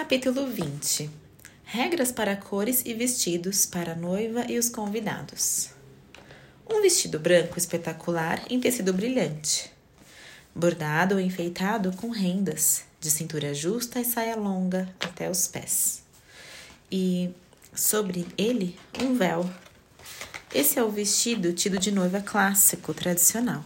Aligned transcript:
Capítulo 0.00 0.46
20 0.46 1.10
Regras 1.62 2.10
para 2.10 2.34
cores 2.34 2.82
e 2.86 2.94
vestidos 2.94 3.66
para 3.66 3.92
a 3.92 3.94
noiva 3.94 4.46
e 4.48 4.58
os 4.58 4.70
convidados. 4.70 5.68
Um 6.66 6.80
vestido 6.80 7.18
branco 7.18 7.58
espetacular 7.58 8.42
em 8.48 8.58
tecido 8.58 8.94
brilhante, 8.94 9.70
bordado 10.54 11.16
ou 11.16 11.20
enfeitado 11.20 11.92
com 11.98 12.08
rendas, 12.08 12.84
de 12.98 13.10
cintura 13.10 13.52
justa 13.52 14.00
e 14.00 14.04
saia 14.06 14.36
longa 14.36 14.88
até 15.00 15.28
os 15.28 15.46
pés. 15.46 16.02
E 16.90 17.28
sobre 17.74 18.26
ele, 18.38 18.78
um 19.02 19.14
véu. 19.14 19.48
Esse 20.54 20.78
é 20.78 20.82
o 20.82 20.90
vestido 20.90 21.52
tido 21.52 21.78
de 21.78 21.92
noiva 21.92 22.22
clássico, 22.22 22.94
tradicional. 22.94 23.62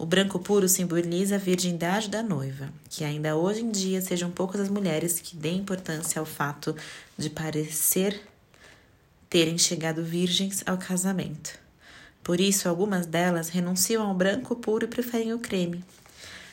O 0.00 0.06
branco 0.06 0.38
puro 0.38 0.66
simboliza 0.66 1.34
a 1.34 1.38
virgindade 1.38 2.08
da 2.08 2.22
noiva, 2.22 2.72
que 2.88 3.04
ainda 3.04 3.36
hoje 3.36 3.60
em 3.60 3.70
dia 3.70 4.00
sejam 4.00 4.30
poucas 4.30 4.62
as 4.62 4.70
mulheres 4.70 5.20
que 5.20 5.36
dêem 5.36 5.58
importância 5.58 6.18
ao 6.18 6.24
fato 6.24 6.74
de 7.18 7.28
parecer 7.28 8.18
terem 9.28 9.58
chegado 9.58 10.02
virgens 10.02 10.62
ao 10.64 10.78
casamento. 10.78 11.58
Por 12.24 12.40
isso, 12.40 12.66
algumas 12.66 13.04
delas 13.04 13.50
renunciam 13.50 14.02
ao 14.08 14.14
branco 14.14 14.56
puro 14.56 14.86
e 14.86 14.88
preferem 14.88 15.34
o 15.34 15.38
creme. 15.38 15.84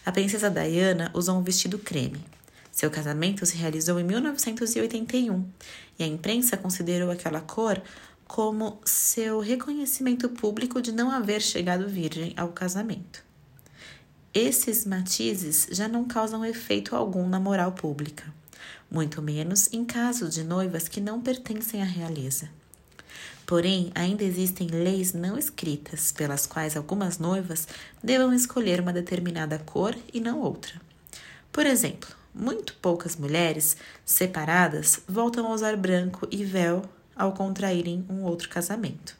A 0.06 0.12
princesa 0.12 0.50
Diana 0.50 1.10
usou 1.14 1.38
um 1.38 1.42
vestido 1.42 1.80
creme. 1.80 2.20
Seu 2.70 2.92
casamento 2.92 3.46
se 3.46 3.56
realizou 3.56 3.98
em 3.98 4.04
1981 4.04 5.48
e 5.98 6.04
a 6.04 6.06
imprensa 6.06 6.58
considerou 6.58 7.10
aquela 7.10 7.40
cor 7.40 7.82
como 8.26 8.82
seu 8.84 9.40
reconhecimento 9.40 10.28
público 10.28 10.82
de 10.82 10.92
não 10.92 11.10
haver 11.10 11.42
chegado 11.42 11.88
virgem 11.88 12.34
ao 12.36 12.50
casamento. 12.50 13.26
Esses 14.34 14.86
matizes 14.86 15.68
já 15.72 15.88
não 15.88 16.06
causam 16.06 16.46
efeito 16.46 16.96
algum 16.96 17.28
na 17.28 17.40
moral 17.40 17.72
pública, 17.72 18.26
muito 18.90 19.22
menos 19.22 19.72
em 19.74 19.84
caso 19.84 20.30
de 20.30 20.44
noivas 20.44 20.88
que 20.88 21.02
não 21.02 21.22
pertencem 21.22 21.82
à 21.82 21.86
realeza. 21.86 22.50
Porém, 23.46 23.92
ainda 23.96 24.24
existem 24.24 24.68
leis 24.68 25.14
não 25.14 25.38
escritas 25.38 26.12
pelas 26.12 26.46
quais 26.46 26.76
algumas 26.76 27.18
noivas 27.18 27.68
devam 28.04 28.34
escolher 28.34 28.82
uma 28.82 28.92
determinada 28.92 29.58
cor 29.58 29.96
e 30.14 30.20
não 30.20 30.42
outra. 30.42 30.82
Por 31.52 31.66
exemplo, 31.66 32.10
muito 32.36 32.76
poucas 32.76 33.16
mulheres 33.16 33.78
separadas 34.06 35.02
voltam 35.08 35.48
a 35.48 35.54
usar 35.54 35.76
branco 35.78 36.28
e 36.30 36.44
véu 36.44 36.84
ao 37.16 37.32
contraírem 37.32 38.06
um 38.10 38.24
outro 38.24 38.50
casamento. 38.50 39.16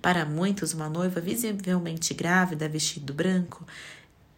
Para 0.00 0.24
muitos, 0.24 0.72
uma 0.72 0.88
noiva 0.88 1.20
visivelmente 1.20 2.14
grávida 2.14 2.68
vestido 2.68 3.12
branco 3.12 3.66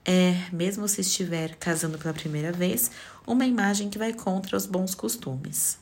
é, 0.04 0.48
mesmo 0.52 0.88
se 0.88 1.00
estiver 1.00 1.56
casando 1.56 1.98
pela 1.98 2.14
primeira 2.14 2.52
vez, 2.52 2.90
uma 3.26 3.46
imagem 3.46 3.88
que 3.88 3.98
vai 3.98 4.12
contra 4.12 4.56
os 4.56 4.66
bons 4.66 4.94
costumes. 4.94 5.78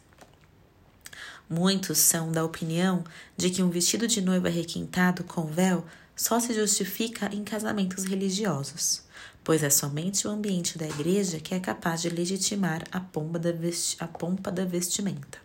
Muitos 1.48 1.98
são 1.98 2.30
da 2.30 2.44
opinião 2.44 3.02
de 3.36 3.50
que 3.50 3.62
um 3.62 3.70
vestido 3.70 4.06
de 4.06 4.20
noiva 4.20 4.48
requintado 4.48 5.24
com 5.24 5.46
véu 5.46 5.84
só 6.14 6.38
se 6.38 6.54
justifica 6.54 7.34
em 7.34 7.42
casamentos 7.42 8.04
religiosos, 8.04 9.02
pois 9.42 9.62
é 9.62 9.70
somente 9.70 10.28
o 10.28 10.30
ambiente 10.30 10.78
da 10.78 10.86
igreja 10.86 11.40
que 11.40 11.54
é 11.54 11.58
capaz 11.58 12.02
de 12.02 12.10
legitimar 12.10 12.84
a 12.92 13.00
pompa 13.00 13.38
da, 13.38 13.50
a 13.98 14.06
pompa 14.06 14.52
da 14.52 14.64
vestimenta. 14.64 15.38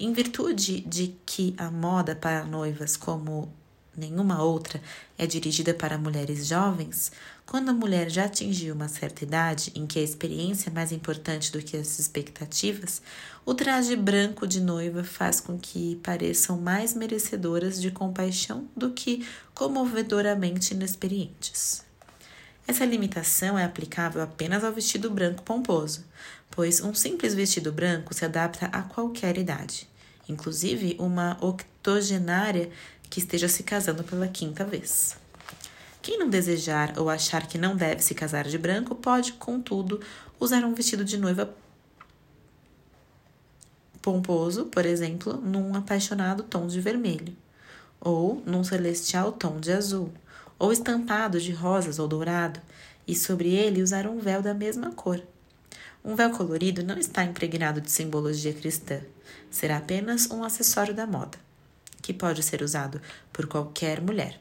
Em 0.00 0.12
virtude 0.12 0.80
de 0.80 1.16
que 1.24 1.54
a 1.56 1.70
moda 1.70 2.14
para 2.14 2.44
noivas, 2.44 2.96
como 2.96 3.52
nenhuma 3.98 4.42
outra 4.42 4.80
é 5.18 5.26
dirigida 5.26 5.74
para 5.74 5.98
mulheres 5.98 6.46
jovens, 6.46 7.12
quando 7.44 7.70
a 7.70 7.72
mulher 7.72 8.10
já 8.10 8.26
atingiu 8.26 8.74
uma 8.74 8.88
certa 8.88 9.24
idade 9.24 9.72
em 9.74 9.86
que 9.86 9.98
a 9.98 10.02
experiência 10.02 10.70
é 10.70 10.72
mais 10.72 10.92
importante 10.92 11.50
do 11.50 11.62
que 11.62 11.76
as 11.76 11.98
expectativas, 11.98 13.02
o 13.44 13.54
traje 13.54 13.96
branco 13.96 14.46
de 14.46 14.60
noiva 14.60 15.02
faz 15.02 15.40
com 15.40 15.58
que 15.58 15.96
pareçam 16.02 16.58
mais 16.58 16.94
merecedoras 16.94 17.80
de 17.80 17.90
compaixão 17.90 18.68
do 18.76 18.90
que 18.90 19.26
comovedoramente 19.54 20.74
inexperientes. 20.74 21.82
Essa 22.66 22.84
limitação 22.84 23.58
é 23.58 23.64
aplicável 23.64 24.20
apenas 24.20 24.62
ao 24.62 24.70
vestido 24.70 25.10
branco 25.10 25.42
pomposo, 25.42 26.04
pois 26.50 26.82
um 26.82 26.92
simples 26.92 27.32
vestido 27.32 27.72
branco 27.72 28.12
se 28.12 28.26
adapta 28.26 28.66
a 28.66 28.82
qualquer 28.82 29.38
idade, 29.38 29.88
inclusive 30.28 30.94
uma 30.98 31.38
octogenária 31.40 32.68
que 33.08 33.20
esteja 33.20 33.48
se 33.48 33.62
casando 33.62 34.04
pela 34.04 34.28
quinta 34.28 34.64
vez. 34.64 35.16
Quem 36.00 36.18
não 36.18 36.28
desejar 36.28 36.98
ou 36.98 37.10
achar 37.10 37.46
que 37.46 37.58
não 37.58 37.76
deve 37.76 38.02
se 38.02 38.14
casar 38.14 38.46
de 38.46 38.56
branco 38.56 38.94
pode, 38.94 39.32
contudo, 39.32 40.00
usar 40.38 40.64
um 40.64 40.74
vestido 40.74 41.04
de 41.04 41.18
noiva 41.18 41.54
pomposo, 44.00 44.66
por 44.66 44.86
exemplo, 44.86 45.36
num 45.36 45.74
apaixonado 45.74 46.42
tom 46.42 46.66
de 46.66 46.80
vermelho, 46.80 47.36
ou 48.00 48.42
num 48.46 48.64
celestial 48.64 49.32
tom 49.32 49.58
de 49.58 49.72
azul, 49.72 50.10
ou 50.58 50.72
estampado 50.72 51.40
de 51.40 51.52
rosas 51.52 51.98
ou 51.98 52.08
dourado, 52.08 52.60
e 53.06 53.14
sobre 53.14 53.54
ele 53.54 53.82
usar 53.82 54.06
um 54.06 54.18
véu 54.18 54.40
da 54.40 54.54
mesma 54.54 54.92
cor. 54.92 55.20
Um 56.04 56.14
véu 56.14 56.30
colorido 56.30 56.82
não 56.82 56.96
está 56.96 57.24
impregnado 57.24 57.80
de 57.80 57.90
simbologia 57.90 58.52
cristã, 58.52 59.00
será 59.50 59.78
apenas 59.78 60.30
um 60.30 60.44
acessório 60.44 60.94
da 60.94 61.06
moda 61.06 61.47
que 62.02 62.12
pode 62.12 62.42
ser 62.42 62.62
usado 62.62 63.00
por 63.32 63.46
qualquer 63.46 64.00
mulher. 64.00 64.40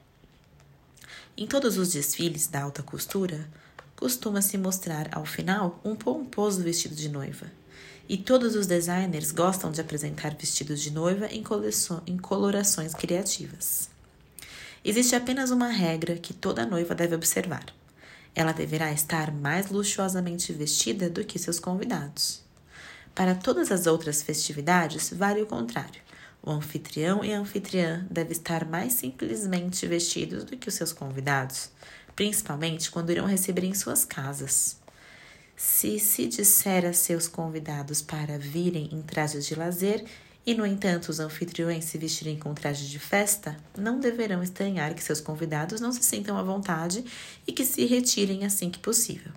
Em 1.35 1.45
todos 1.45 1.77
os 1.77 1.91
desfiles 1.91 2.47
da 2.47 2.63
alta 2.63 2.81
costura, 2.81 3.47
costuma-se 3.95 4.57
mostrar 4.57 5.09
ao 5.11 5.25
final 5.25 5.79
um 5.83 5.95
pomposo 5.95 6.63
vestido 6.63 6.95
de 6.95 7.09
noiva. 7.09 7.45
E 8.09 8.17
todos 8.17 8.55
os 8.55 8.65
designers 8.65 9.31
gostam 9.31 9.69
de 9.69 9.81
apresentar 9.81 10.33
vestidos 10.35 10.81
de 10.81 10.91
noiva 10.91 11.27
em, 11.27 11.43
em 12.05 12.17
colorações 12.17 12.93
criativas. 12.93 13.89
Existe 14.83 15.15
apenas 15.15 15.51
uma 15.51 15.67
regra 15.67 16.15
que 16.15 16.33
toda 16.33 16.65
noiva 16.65 16.95
deve 16.95 17.15
observar. 17.15 17.65
Ela 18.33 18.53
deverá 18.53 18.91
estar 18.91 19.31
mais 19.31 19.69
luxuosamente 19.69 20.53
vestida 20.53 21.09
do 21.09 21.25
que 21.25 21.37
seus 21.37 21.59
convidados. 21.59 22.41
Para 23.13 23.35
todas 23.35 23.71
as 23.71 23.87
outras 23.87 24.21
festividades, 24.21 25.11
vale 25.11 25.41
o 25.41 25.45
contrário. 25.47 26.06
O 26.41 26.51
anfitrião 26.51 27.23
e 27.23 27.33
a 27.33 27.39
anfitriã 27.39 28.05
devem 28.09 28.31
estar 28.31 28.65
mais 28.65 28.93
simplesmente 28.93 29.85
vestidos 29.85 30.43
do 30.43 30.55
que 30.55 30.69
os 30.69 30.73
seus 30.73 30.93
convidados, 30.93 31.69
principalmente 32.15 32.89
quando 32.89 33.11
irão 33.11 33.25
receber 33.25 33.63
em 33.63 33.73
suas 33.73 34.05
casas. 34.05 34.79
Se 35.55 35.99
se 35.99 36.27
disser 36.27 36.85
a 36.85 36.93
seus 36.93 37.27
convidados 37.27 38.01
para 38.01 38.37
virem 38.37 38.89
em 38.91 39.01
trajes 39.01 39.45
de 39.45 39.55
lazer 39.55 40.05
e, 40.45 40.53
no 40.53 40.65
entanto, 40.65 41.09
os 41.09 41.19
anfitriões 41.19 41.85
se 41.85 41.97
vestirem 41.97 42.37
com 42.37 42.53
trajes 42.53 42.87
de 42.87 42.99
festa, 42.99 43.57
não 43.77 43.99
deverão 43.99 44.41
estranhar 44.41 44.93
que 44.93 45.03
seus 45.03 45.19
convidados 45.19 45.81
não 45.81 45.91
se 45.91 46.03
sintam 46.03 46.37
à 46.37 46.43
vontade 46.43 47.03
e 47.45 47.51
que 47.51 47.65
se 47.65 47.85
retirem 47.85 48.45
assim 48.45 48.69
que 48.69 48.79
possível. 48.79 49.33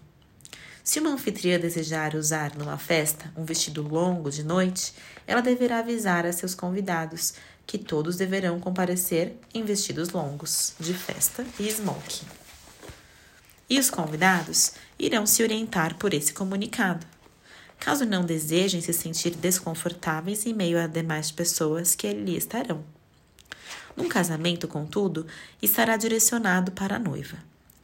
Se 0.90 0.98
uma 0.98 1.10
anfitriã 1.10 1.56
desejar 1.56 2.16
usar 2.16 2.56
numa 2.56 2.76
festa 2.76 3.32
um 3.36 3.44
vestido 3.44 3.80
longo 3.80 4.28
de 4.28 4.42
noite, 4.42 4.92
ela 5.24 5.40
deverá 5.40 5.78
avisar 5.78 6.26
a 6.26 6.32
seus 6.32 6.52
convidados 6.52 7.34
que 7.64 7.78
todos 7.78 8.16
deverão 8.16 8.58
comparecer 8.58 9.36
em 9.54 9.62
vestidos 9.62 10.08
longos 10.08 10.74
de 10.80 10.92
festa 10.92 11.46
e 11.60 11.68
smoking. 11.68 12.26
E 13.68 13.78
os 13.78 13.88
convidados 13.88 14.72
irão 14.98 15.26
se 15.26 15.44
orientar 15.44 15.94
por 15.94 16.12
esse 16.12 16.32
comunicado. 16.32 17.06
Caso 17.78 18.04
não 18.04 18.24
desejem 18.24 18.80
se 18.80 18.92
sentir 18.92 19.36
desconfortáveis 19.36 20.44
em 20.44 20.52
meio 20.52 20.76
a 20.76 20.88
demais 20.88 21.30
pessoas 21.30 21.94
que 21.94 22.08
ali 22.08 22.36
estarão. 22.36 22.82
Num 23.96 24.08
casamento, 24.08 24.66
contudo, 24.66 25.24
estará 25.62 25.96
direcionado 25.96 26.72
para 26.72 26.96
a 26.96 26.98
noiva. 26.98 27.38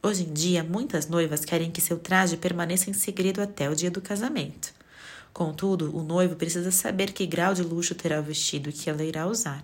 Hoje 0.07 0.23
em 0.23 0.31
dia, 0.31 0.63
muitas 0.63 1.09
noivas 1.09 1.43
querem 1.43 1.69
que 1.69 1.81
seu 1.81 1.99
traje 1.99 2.37
permaneça 2.37 2.89
em 2.89 2.93
segredo 2.93 3.41
até 3.41 3.69
o 3.69 3.75
dia 3.75 3.91
do 3.91 3.99
casamento. 3.99 4.73
Contudo, 5.33 5.93
o 5.93 6.01
noivo 6.01 6.37
precisa 6.37 6.71
saber 6.71 7.11
que 7.11 7.25
grau 7.25 7.53
de 7.53 7.61
luxo 7.61 7.93
terá 7.93 8.17
o 8.17 8.23
vestido 8.23 8.71
que 8.71 8.89
ela 8.89 9.03
irá 9.03 9.27
usar. 9.27 9.61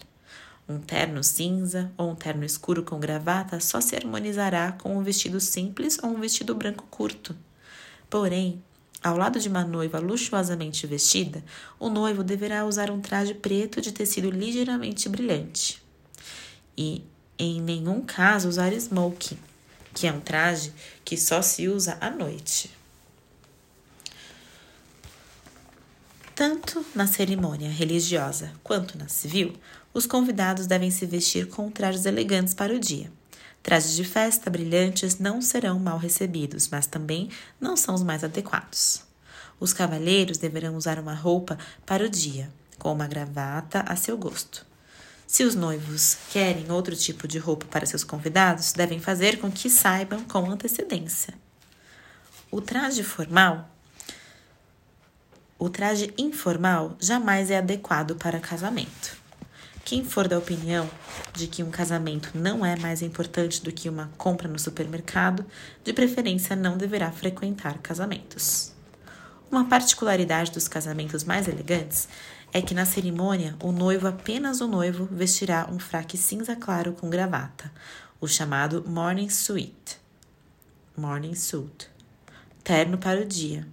Um 0.68 0.80
terno 0.80 1.24
cinza 1.24 1.90
ou 1.96 2.12
um 2.12 2.16
terno 2.16 2.44
escuro 2.44 2.84
com 2.84 3.00
gravata 3.00 3.62
só 3.62 3.80
se 3.80 3.96
harmonizará 3.96 4.74
com 4.74 4.98
um 4.98 5.02
vestido 5.02 5.40
simples 5.40 5.98
ou 6.04 6.10
um 6.10 6.20
vestido 6.20 6.54
branco 6.54 6.86
curto. 6.92 7.34
Porém, 8.10 8.62
ao 9.02 9.16
lado 9.16 9.40
de 9.40 9.48
uma 9.48 9.64
noiva 9.64 9.98
luxuosamente 9.98 10.86
vestida, 10.86 11.42
o 11.80 11.88
noivo 11.88 12.22
deverá 12.22 12.66
usar 12.66 12.92
um 12.92 13.00
traje 13.00 13.34
preto 13.34 13.80
de 13.80 13.94
tecido 13.94 14.30
ligeiramente 14.30 15.08
brilhante. 15.08 15.82
E, 16.78 17.02
em 17.40 17.62
nenhum 17.62 18.02
caso, 18.02 18.50
usar 18.50 18.74
smoking 18.74 19.38
que 19.94 20.08
é 20.08 20.12
um 20.12 20.20
traje 20.20 20.74
que 21.06 21.18
só 21.18 21.42
se 21.42 21.68
usa 21.68 21.98
à 22.02 22.10
noite. 22.10 22.72
Tanto 26.36 26.84
na 26.96 27.06
cerimônia 27.06 27.70
religiosa 27.70 28.52
quanto 28.64 28.98
na 28.98 29.08
civil, 29.08 29.56
os 29.94 30.08
convidados 30.08 30.66
devem 30.66 30.90
se 30.90 31.06
vestir 31.06 31.48
com 31.48 31.70
trajes 31.70 32.06
elegantes 32.06 32.56
para 32.56 32.74
o 32.74 32.80
dia. 32.80 33.12
Trajes 33.62 33.96
de 33.96 34.04
festa 34.04 34.50
brilhantes 34.50 35.20
não 35.20 35.42
serão 35.42 35.80
mal 35.80 35.98
recebidos, 35.98 36.68
mas 36.70 36.88
também 36.88 37.30
não 37.62 37.78
são 37.78 37.94
os 37.94 38.04
mais 38.04 38.24
adequados. 38.24 39.04
Os 39.60 39.72
cavalheiros 39.72 40.38
deverão 40.38 40.76
usar 40.76 41.00
uma 41.00 41.14
roupa 41.14 41.58
para 41.86 42.04
o 42.04 42.10
dia, 42.10 42.50
com 42.80 42.92
uma 42.92 43.08
gravata 43.08 43.82
a 43.88 43.96
seu 43.96 44.18
gosto. 44.18 44.73
Se 45.26 45.44
os 45.44 45.56
noivos 45.56 46.18
querem 46.32 46.72
outro 46.72 46.96
tipo 46.96 47.28
de 47.28 47.40
roupa 47.40 47.66
para 47.66 47.86
seus 47.86 48.04
convidados, 48.04 48.74
devem 48.74 49.00
fazer 49.00 49.40
com 49.40 49.52
que 49.52 49.70
saibam 49.70 50.24
com 50.24 50.50
antecedência. 50.50 51.34
O 52.52 52.62
traje 52.62 53.04
formal 53.04 53.70
o 55.64 55.70
traje 55.70 56.14
informal 56.18 56.98
jamais 57.00 57.50
é 57.50 57.58
adequado 57.58 58.18
para 58.18 58.38
casamento. 58.38 59.16
Quem 59.86 60.04
for 60.04 60.28
da 60.28 60.38
opinião 60.38 60.90
de 61.34 61.48
que 61.48 61.64
um 61.64 61.72
casamento 61.72 62.32
não 62.34 62.66
é 62.66 62.76
mais 62.76 63.02
importante 63.02 63.64
do 63.64 63.72
que 63.72 63.88
uma 63.88 64.12
compra 64.18 64.50
no 64.50 64.60
supermercado, 64.60 65.46
de 65.82 65.94
preferência 65.94 66.54
não 66.54 66.78
deverá 66.78 67.14
frequentar 67.14 67.78
casamentos. 67.78 68.74
Uma 69.50 69.64
particularidade 69.64 70.52
dos 70.52 70.68
casamentos 70.68 71.24
mais 71.24 71.48
elegantes 71.48 72.10
é 72.54 72.62
que 72.62 72.74
na 72.74 72.86
cerimônia 72.86 73.56
o 73.62 73.72
noivo, 73.72 74.08
apenas 74.08 74.62
o 74.62 74.68
noivo, 74.68 75.06
vestirá 75.12 75.68
um 75.72 75.80
fraque 75.80 76.18
cinza 76.18 76.56
claro 76.56 76.94
com 76.94 77.10
gravata, 77.10 77.72
o 78.22 78.28
chamado 78.28 78.86
morning 78.88 79.30
suit. 79.30 80.00
Morning 80.96 81.36
suit. 81.36 81.90
Terno 82.64 82.98
para 82.98 83.22
o 83.22 83.26
dia 83.26 83.68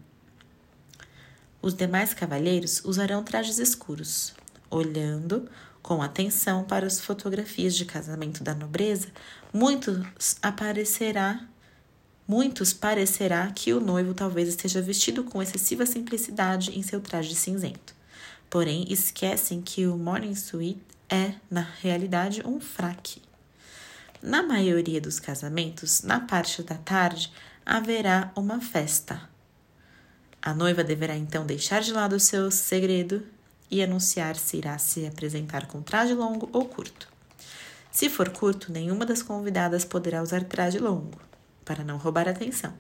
os 1.63 1.75
demais 1.75 2.15
cavalheiros 2.15 2.83
usarão 2.85 3.23
trajes 3.23 3.59
escuros, 3.59 4.33
olhando 4.71 5.49
com 5.83 6.03
atenção 6.03 6.65
para 6.65 6.87
as 6.87 7.01
fotografias 7.01 7.77
de 7.77 7.85
casamento 7.85 8.43
da 8.43 8.55
nobreza, 8.55 9.09
muitos 9.53 10.37
aparecerá 10.43 11.47
muitos 12.27 12.73
parecerá 12.73 13.51
que 13.51 13.73
o 13.75 13.81
noivo 13.81 14.15
talvez 14.15 14.49
esteja 14.49 14.81
vestido 14.81 15.25
com 15.25 15.43
excessiva 15.43 15.85
simplicidade 15.85 16.79
em 16.79 16.83
seu 16.83 17.01
traje 17.01 17.35
cinzento. 17.35 17.93
Porém, 18.51 18.85
esquecem 18.93 19.63
que 19.63 19.87
o 19.87 19.97
morning 19.97 20.35
suit 20.35 20.83
é, 21.09 21.35
na 21.51 21.63
realidade, 21.81 22.43
um 22.45 22.61
fraque. 22.61 23.23
Na 24.21 24.43
maioria 24.43 25.01
dos 25.01 25.19
casamentos, 25.19 26.03
na 26.03 26.21
parte 26.21 26.63
da 26.63 26.75
tarde, 26.75 27.33
haverá 27.65 28.33
uma 28.37 28.61
festa 28.61 29.31
a 30.43 30.55
noiva 30.55 30.83
deverá 30.83 31.15
então 31.17 31.45
deixar 31.45 31.83
de 31.83 31.93
lado 31.93 32.17
o 32.17 32.21
seu 32.21 32.51
segredo 32.51 33.23
e 33.71 33.83
anunciar 33.83 34.37
se 34.37 34.57
irá 34.57 34.79
se 34.79 35.07
apresentar 35.07 35.67
com 35.67 35.83
traje 35.83 36.15
longo 36.15 36.49
ou 36.51 36.65
curto. 36.65 37.09
Se 37.93 38.09
for 38.09 38.31
curto, 38.31 38.73
nenhuma 38.73 39.05
das 39.05 39.23
convidadas 39.23 39.85
poderá 39.85 40.23
usar 40.23 40.43
traje 40.45 40.79
longo, 40.79 41.21
para 41.63 41.85
não 41.85 41.99
roubar 41.99 42.27
atenção. 42.27 42.73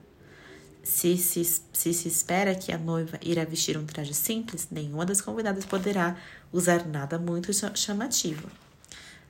Se 0.82 1.16
se, 1.16 1.44
se 1.44 1.92
se 1.92 2.08
espera 2.08 2.54
que 2.54 2.72
a 2.72 2.78
noiva 2.78 3.18
irá 3.22 3.44
vestir 3.44 3.76
um 3.76 3.84
traje 3.84 4.14
simples, 4.14 4.68
nenhuma 4.70 5.04
das 5.04 5.20
convidadas 5.20 5.64
poderá 5.64 6.16
usar 6.52 6.86
nada 6.86 7.18
muito 7.18 7.50
chamativo. 7.76 8.48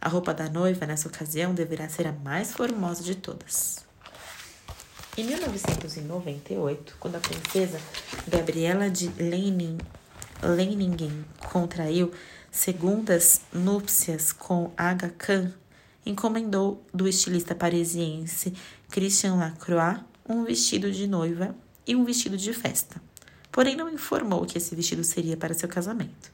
A 0.01 0.09
roupa 0.09 0.33
da 0.33 0.49
noiva 0.49 0.87
nessa 0.87 1.09
ocasião 1.09 1.53
deverá 1.53 1.89
ser 1.89 2.07
a 2.07 2.13
mais 2.13 2.53
formosa 2.53 3.03
de 3.03 3.15
todas. 3.15 3.85
Em 5.19 5.25
1998, 5.25 6.97
quando 6.99 7.17
a 7.17 7.21
princesa 7.21 7.79
Gabriela 8.27 8.89
de 8.89 9.09
Leining, 9.19 9.77
Leiningen 10.43 11.25
contraiu 11.51 12.13
segundas 12.51 13.43
núpcias 13.53 14.33
com 14.33 14.73
Aga 14.77 15.11
Khan, 15.11 15.53
encomendou 16.07 16.83
do 16.95 17.07
estilista 17.07 17.55
parisiense 17.55 18.55
Christian 18.91 19.35
Lacroix 19.35 20.01
um 20.31 20.45
vestido 20.45 20.93
de 20.93 21.09
noiva 21.09 21.57
e 21.85 21.97
um 21.97 22.05
vestido 22.05 22.37
de 22.37 22.53
festa. 22.53 23.03
Porém, 23.51 23.75
não 23.75 23.93
informou 23.93 24.47
que 24.47 24.57
esse 24.57 24.77
vestido 24.77 25.03
seria 25.03 25.37
para 25.37 25.55
seu 25.55 25.69
casamento, 25.69 26.31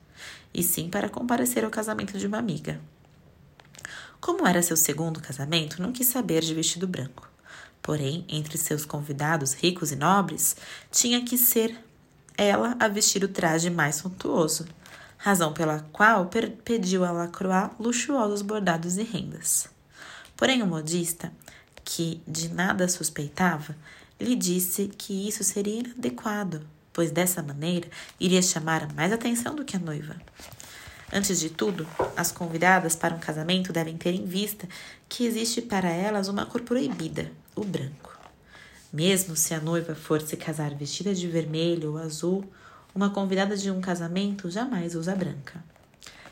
e 0.53 0.63
sim 0.63 0.91
para 0.91 1.09
comparecer 1.09 1.65
ao 1.65 1.71
casamento 1.71 2.19
de 2.19 2.27
uma 2.27 2.37
amiga. 2.37 2.79
Como 4.21 4.47
era 4.47 4.61
seu 4.61 4.77
segundo 4.77 5.19
casamento, 5.19 5.81
não 5.81 5.93
quis 5.93 6.09
saber 6.09 6.43
de 6.43 6.55
vestido 6.55 6.87
branco. 6.87 7.27
Porém, 7.81 8.27
entre 8.29 8.59
seus 8.59 8.85
convidados 8.85 9.55
ricos 9.55 9.93
e 9.93 9.97
nobres, 9.97 10.57
tinha 10.91 11.25
que 11.25 11.39
ser 11.39 11.75
ela 12.37 12.77
a 12.79 12.89
vestir 12.89 13.25
o 13.25 13.29
traje 13.29 13.71
mais 13.71 13.97
suntuoso, 13.97 14.67
razão 15.17 15.55
pela 15.55 15.81
qual 15.91 16.29
pediu 16.65 17.03
a 17.03 17.13
Lacroix 17.13 17.71
luxuosos 17.81 18.43
bordados 18.43 18.99
e 18.99 19.03
rendas. 19.03 19.69
Porém, 20.37 20.63
o 20.63 20.67
modista, 20.67 21.33
que 21.87 22.21
de 22.27 22.49
nada 22.49 22.89
suspeitava, 22.89 23.77
lhe 24.21 24.35
disse 24.35 24.89
que 24.89 25.29
isso 25.29 25.45
seria 25.45 25.79
inadequado, 25.79 26.67
pois 26.93 27.13
dessa 27.13 27.43
maneira 27.45 27.89
iria 28.19 28.43
chamar 28.43 28.93
mais 28.93 29.13
atenção 29.13 29.55
do 29.55 29.65
que 29.65 29.77
a 29.77 29.79
noiva. 29.79 30.17
Antes 31.13 31.39
de 31.39 31.49
tudo, 31.49 31.87
as 32.17 32.33
convidadas 32.33 32.97
para 32.97 33.15
um 33.15 33.21
casamento 33.21 33.73
devem 33.73 33.97
ter 33.97 34.13
em 34.13 34.27
vista 34.27 34.69
que 35.09 35.25
existe 35.25 35.63
para 35.63 35.89
elas 35.89 36.27
uma 36.27 36.45
cor 36.45 36.63
proibida, 36.63 37.31
o 37.55 37.65
branco. 37.65 38.19
Mesmo 38.93 39.37
se 39.37 39.55
a 39.55 39.61
noiva 39.61 39.95
for 39.95 40.21
se 40.21 40.37
casar 40.37 40.75
vestida 40.75 41.15
de 41.15 41.29
vermelho 41.29 41.93
ou 41.93 41.99
azul, 41.99 42.45
uma 42.93 43.11
convidada 43.11 43.57
de 43.57 43.71
um 43.71 43.81
casamento 43.81 44.51
jamais 44.51 44.97
usa 44.97 45.15
branca. 45.15 45.63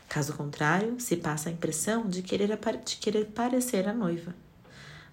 Caso 0.09 0.33
contrário, 0.33 0.99
se 0.99 1.15
passa 1.15 1.47
a 1.47 1.51
impressão 1.51 2.09
de 2.09 2.21
querer, 2.21 2.49
de 2.83 2.97
querer 2.97 3.27
parecer 3.27 3.87
a 3.87 3.93
noiva. 3.93 4.35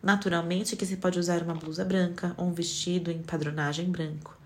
Naturalmente 0.03 0.75
que 0.75 0.85
se 0.85 0.97
pode 0.97 1.19
usar 1.19 1.43
uma 1.43 1.55
blusa 1.55 1.85
branca 1.85 2.35
ou 2.37 2.49
um 2.49 2.53
vestido 2.53 3.11
em 3.11 3.23
padronagem 3.23 3.89
branco. 3.91 4.37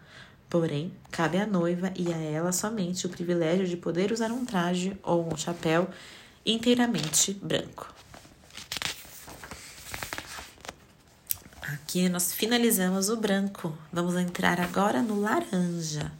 Porém, 0.51 0.93
cabe 1.11 1.39
à 1.39 1.47
noiva 1.47 1.93
e 1.97 2.13
a 2.13 2.17
ela 2.17 2.53
somente 2.53 3.07
o 3.07 3.09
privilégio 3.09 3.67
de 3.67 3.77
poder 3.77 4.13
usar 4.13 4.31
um 4.31 4.45
traje 4.45 4.97
ou 5.03 5.33
um 5.33 5.37
chapéu 5.37 5.89
inteiramente 6.45 7.33
branco. 7.35 7.93
Aqui 11.63 12.09
nós 12.09 12.33
finalizamos 12.33 13.09
o 13.09 13.17
branco. 13.17 13.77
Vamos 13.93 14.15
entrar 14.15 14.61
agora 14.61 15.03
no 15.03 15.21
laranja. 15.21 16.13